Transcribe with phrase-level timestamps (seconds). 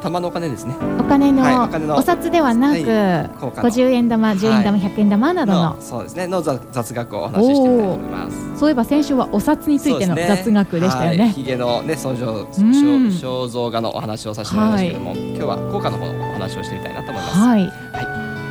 [0.00, 0.74] 玉のお金ですね。
[0.98, 3.68] お金の,、はいお金のお札ではなく、はい効果の。
[3.68, 5.62] 50円玉10円玉、100円玉などの。
[5.74, 6.26] のそうですね。
[6.26, 8.58] の雑雑学をお話ししてみたいと思います。
[8.58, 11.24] そういえば先週はお札についての雑学でしたよね。
[11.24, 12.46] はい、ヒゲのね創造ん。
[12.48, 17.38] 肖肖像画のお話をさせてもらいましたけども、今日は効果の方のお話をしてみたいなと思います。
[17.38, 17.72] はい、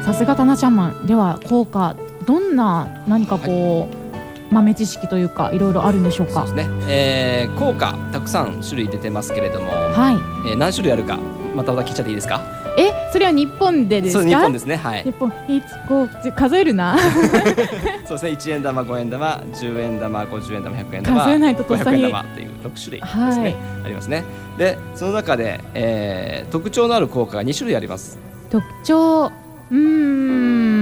[0.06, 1.08] さすがタナちゃんマン。
[1.08, 1.96] では効果
[2.26, 4.07] どんな何かこう、
[4.52, 6.46] 豆知識というかいろいろあるんでしょうか？
[6.48, 10.16] そうですね、えー、効果たくさん種類出てますけれども、はい。
[10.50, 11.18] えー何種類あるか
[11.56, 12.42] またまた聞いちゃっていいですか？
[12.80, 14.22] えそれは日本でですか？
[14.22, 14.76] そう日本ですね。
[14.76, 15.04] はい。
[15.04, 16.96] 日本一五数えるな。
[18.08, 18.32] そうですね。
[18.32, 23.56] 1円玉5円玉10円玉50円玉100円玉数えないととっさ500に円玉っていう6種類ですね、はい。
[23.86, 24.24] ありますね。
[24.58, 28.20] でその中で、えー、特徴のある効果が2種類あります。
[28.52, 29.32] 特徴
[29.72, 30.77] うーん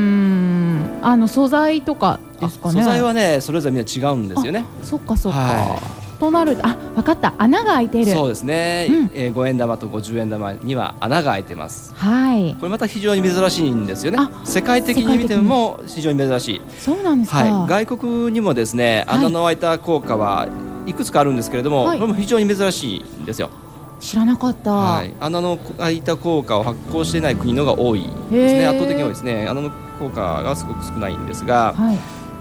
[1.06, 2.82] あの素材とかですかね。
[2.82, 4.66] あ素材はねそれぞれみんな違うんですよね。
[4.82, 5.80] そっかそっか、は
[6.20, 7.36] となるとあ分かった。
[7.38, 8.12] 穴が開いている。
[8.12, 9.12] そうですね、うん。
[9.14, 11.94] えー、5円玉と50円玉には穴が開いてます。
[11.94, 12.56] はい。
[12.56, 14.18] これまた非常に珍しいんですよね。
[14.20, 19.20] あ世界的に見ても非常に珍しい、そうなんですか、はい、外国にもですねはい。
[19.20, 20.48] 穴の開いた効果は
[20.88, 22.00] いくつかあるんですけれども、はい。
[22.00, 23.52] これも非常に珍しいんですよ、
[24.00, 28.66] 知らなかった、はい、穴の開いた効果を発行していない国のが多いですね。
[28.66, 29.48] 圧倒的に多いですね。
[29.48, 31.98] 穴の効果がすごく少ないんですが、はい。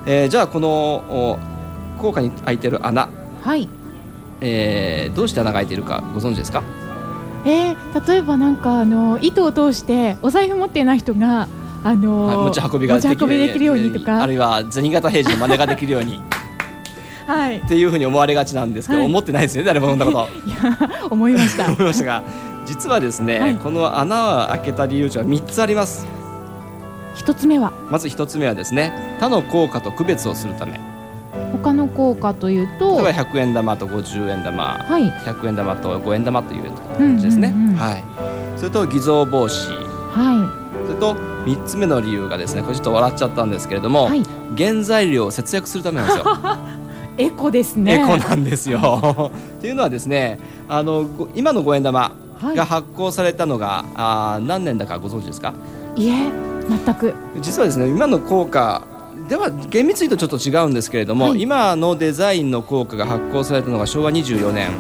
[0.07, 1.39] えーじゃあこのお
[1.99, 3.09] 効果に開いてる穴、
[3.43, 3.69] はい。
[4.41, 6.63] えーどうして穴が開いているかご存知ですか？
[7.47, 11.47] えー、例えばなんかあの糸を通してお財布持っていない人が
[11.85, 14.23] あのはい持ち運びが持ち運びできるようにとか。
[14.23, 16.21] あるいは銭形平次の真似ができるように。
[17.27, 17.57] はい。
[17.59, 19.09] っていうふうに思われがちなんですけど、はい。
[19.09, 20.29] 思ってないですよね誰もそんなこと。
[20.47, 21.67] いや思いました。
[21.73, 22.23] 思いましたが
[22.67, 23.55] 実はですね、はい。
[23.57, 26.07] この穴を開けた理由は3つあります
[27.15, 27.73] 一つ目は？
[27.91, 30.81] まず1つ目はですね他の効果と区別をするため。
[31.53, 32.97] 他の効果というと？
[33.03, 34.65] 例えば100円玉と50円玉。
[34.65, 35.11] はい。
[35.11, 38.05] 100円玉と5円玉という感じですね、はい。
[38.59, 39.73] それと偽造防止。
[40.11, 44.23] はそれと3つ目の理由がですねこれちょっと笑っちゃったんですけれども、はい。
[44.57, 46.25] 原材料を節約するためなんですよ。
[47.19, 48.01] い エコですね。
[48.01, 49.31] エコなんですよ。
[49.61, 50.39] というのはですね
[50.69, 52.57] あのご今の5円玉はい。
[52.57, 55.55] が発行されたのが、あー何年だかご存知ですか？
[55.97, 56.31] いえ
[56.69, 57.15] 全く。
[57.41, 58.83] 実はですね今の効果
[59.29, 61.41] では厳密に言うとちょっと違うんですけれども、はい。
[61.41, 64.71] 今のデザインの効果が発行されたのが昭和24年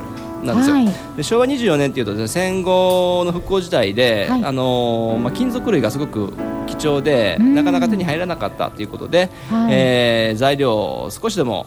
[0.45, 0.77] なんですよ。
[0.77, 0.89] はい。
[1.17, 4.45] で昭和24年っていうとですね戦後の復興時代で、はい。
[4.45, 6.33] あのーまあ、金属類がすごく
[6.67, 7.55] 貴重でうん。
[7.55, 9.73] なかなか手に入らなかったということで、はい。
[9.73, 11.67] えー材料を少しでも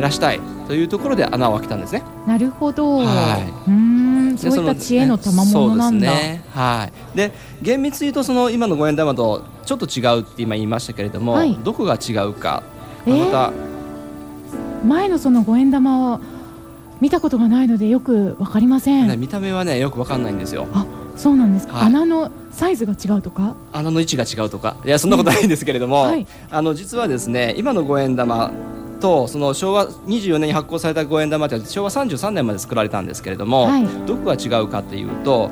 [0.00, 2.02] 減らしたいというところで穴を開けたんですね。
[2.26, 6.44] なるほど、はうーんでそういったの知恵の賜物なんだ、そうですね。
[6.54, 7.16] はい。
[7.16, 11.54] で厳密に言うとその今の五円玉とちょっと違うって今言いましたけれども、はい。
[11.62, 12.62] どこが違うか、
[13.04, 13.24] えー？
[13.26, 13.52] また。
[14.86, 16.20] 前のその五円玉を
[17.02, 20.66] 見たことがないのでよくわかりません、ね見た目はねよくわかんないんですよ。
[20.72, 20.86] あ
[21.16, 21.66] そうなんです。
[21.66, 21.86] か、はい。
[21.88, 23.54] 穴のサイズが違うとか？
[23.72, 24.76] 穴の位置が違うとか。
[24.86, 26.26] いやそんなことないんですけれども、はい。
[26.50, 28.50] あの実はですね今の五円玉
[29.00, 33.86] とその昭和24年に発行された五円玉って昭和33年まで作られたんですけれども、はい。
[34.06, 35.50] どこが違うかというと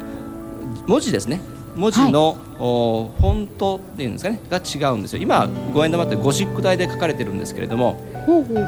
[0.86, 1.40] 文字ですね。
[1.76, 5.22] 文字の、おフォントっていうんですかねが違うんですよ。
[5.22, 8.00] 今五円玉ってゴシック体で書かれてるんですけれども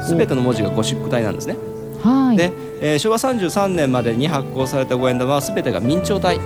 [0.07, 1.57] すべての文字がゴシック体なんですね、
[2.01, 2.37] はい。
[2.37, 6.39] で、えー昭和33年までに発行された五円玉はすべてが明朝体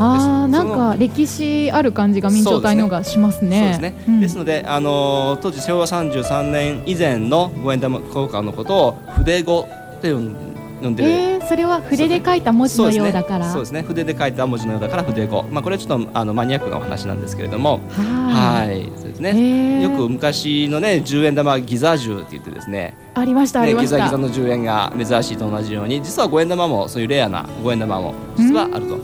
[0.00, 3.60] あなんか歴史ある感じが明朝体のがしますね。
[3.60, 4.20] そうですね、うん。
[4.20, 9.68] ですので、あのー当時昭和33年以前の五円玉効果のことを筆語
[9.98, 13.52] って呼んでる、えー、それは筆で書いた文字のようだから。
[13.52, 17.80] そうですね、ね、筆で書いた文字のようだから筆語、まあ、これはちょっとあのマニアックなお話なんですけれども。
[17.90, 18.90] はい。
[18.98, 19.82] そうですね。
[19.82, 22.94] よく昔のね10円玉ギザ銃って言ってですね。
[23.14, 28.98] ありました、ね、ギザギザの10円が珍しいと同じように実は5円玉もそういうレアな5円玉も実はあると。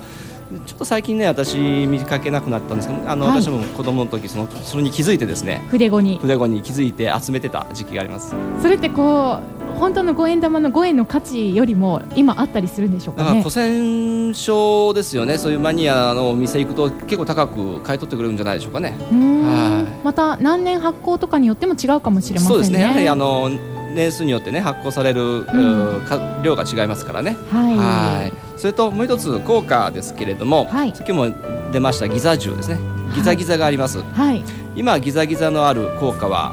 [0.67, 6.19] ちょっと最近ね私見かけなくなったんですけどあの、はい、私も子供の時そのそれに気づいてですね筆語に。
[6.19, 8.35] 筆語に気づいて集めてた時期があります。
[8.63, 15.37] それってこう本当の五円玉の5円の価値よりも今あったりするんでしょうか、ね、古戦書ですよね。
[15.37, 18.97] そういうマニアのお店行くと結構高く買い取ってくれるんじゃないでしょうかね。
[19.11, 20.05] はい。
[20.05, 22.49] また何年発行とかによっても違うかもしれませんね。
[22.49, 22.81] そうですね。
[22.81, 23.51] やはりあの
[23.95, 27.37] 年数によってね発行される、うん、量が違いますからね。
[27.51, 31.31] はいそれともう一つ効果ですけれども、はい、さっきも
[31.71, 32.81] 出ましたギザ銃ですね。
[33.15, 34.43] ギザギザがあります、はい、
[34.75, 36.53] 今ギザギザのある効果は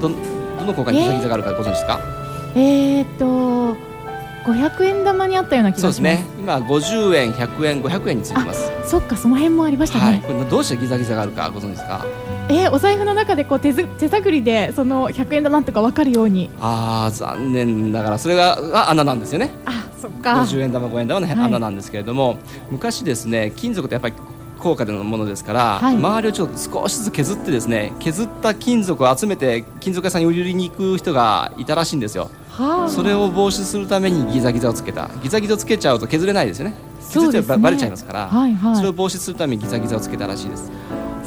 [0.00, 0.16] どど
[0.66, 2.00] の効果にギザギザがあるかご存知ですか？
[2.56, 3.76] えー、っと
[4.50, 6.02] 500円玉にあったような気がします。
[6.02, 6.24] ね。
[6.40, 8.72] 今50円100円500円についてます。
[8.84, 12.04] そっかその辺もありましたね、はい、これどうしてギザギザがあるかご存知ですか？
[12.48, 16.50] えー、お財布の中でこう手手探りでその100円玉とか分かるように。
[16.60, 19.52] ああ残念ながらそれが穴なんですよね。
[19.64, 20.42] あそっか。
[20.42, 22.38] 50円玉5円玉の穴なんですけれども、はい、
[22.70, 24.14] 昔ですね金属ってやっぱり
[24.58, 32.30] 高価でのものですから、はい、周りをちょっと少しずつ削ってですね削った金属を集めて金属屋さんに売りに行く人がいたらしいんですよ。
[32.50, 35.08] はあ、それを防止するためにギザギザをつけた。
[35.22, 36.74] ギザギザをつけちゃうと削れないですよね。
[37.08, 40.70] 削っちゃば、ね、れちゃいますから、はいはい、それを防止するためにギザギザをつけたらしいです。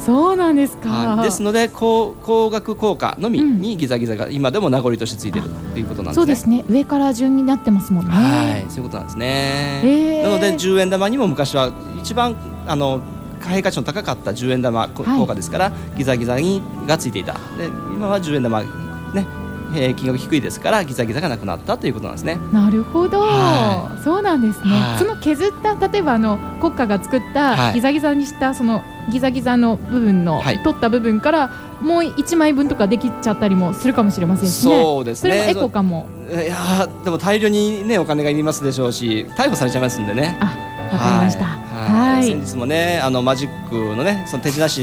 [0.04, 1.22] そうなんですか。
[1.22, 6.14] ですので高高額効果のみにギザギザが今でも名残としてついてるということなんですね。
[6.14, 6.64] そうですね。
[6.68, 8.12] 上から順になってますもんね。
[8.12, 9.80] はい、そういうことなんですね。
[9.84, 13.00] えー、なので10円玉にも昔は一番あの
[13.40, 17.34] 貨幣価値の高かった10円玉効果ですから、はい、ギザギザにがついていた。
[17.56, 19.26] で今は10円玉ね
[19.74, 22.38] えー、金額低いですからギザギザがなくなったということなんですね。
[22.52, 24.70] なるほど、はい、そうなんですね。
[24.70, 35.30] はい、その削った例えばあの国家が作ったギザギザにしたそのギザギザの部分の、はい、取った部分からもう一枚分とかできちゃったりもするかもしれませんし、ね、そうですね。
[35.30, 36.06] それもエコかも。
[36.30, 40.38] いやでも大量にねお金がいりますでしょうし逮捕されちゃいますんでね。
[40.40, 41.44] あわかりました。
[41.44, 44.82] はい、先日もねあのマジックのねその手品師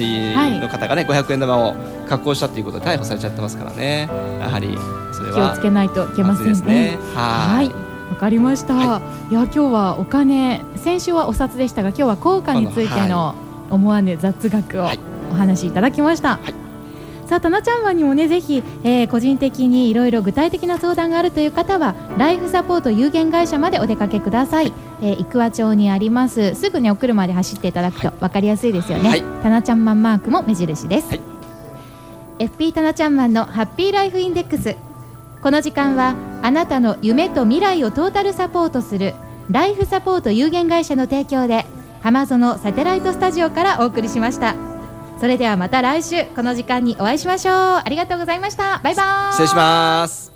[0.59, 1.75] の方がね、はい、500円玉を
[2.07, 4.09] 加工したということで逮捕されちゃってますからね。
[4.39, 4.77] やはり
[5.13, 5.51] それは。
[5.51, 6.97] 気をつけないといけませんね。
[7.15, 7.89] はい。
[8.09, 13.35] わかりました、はい、いや今日はお金先週はお札でしたが今日は効果についての
[13.69, 14.89] 思わぬ雑学を
[15.31, 16.37] お話しいただきました。
[16.37, 16.58] はい
[17.29, 24.73] さあ、たなちゃんはにもね、ぜひ、えー、個人的にいろいろ具体的な相談があるという方は、ライフサポート有限会社までお出かけください。
[24.99, 26.55] えー、生桑町にあります。
[26.55, 29.09] すぐね、お車で走っていただくと分かりやすいですよね。
[29.09, 31.07] はい、たなちゃんマンマークも目印です。
[31.09, 31.21] はい、
[32.39, 34.75] FP たなちゃんマンのハッピーライフインデックス。
[35.43, 39.13] この時間は、あなたの夢と未来をトータルサポートする、
[39.51, 41.67] ライフサポート有限会社の提供で、
[42.01, 44.68] 浜園サテライトスタジオからお送りしました。
[45.19, 47.55] それではまた来週この時間にお会いしましょう。
[47.55, 48.79] ありがとうございました。
[48.83, 49.33] バイバイ。
[49.33, 50.28] 失礼します。